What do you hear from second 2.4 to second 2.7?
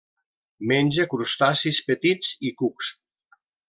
i